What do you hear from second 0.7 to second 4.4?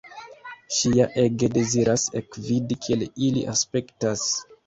Ŝi ja ege deziras ekvidi, kiel ili aspektas.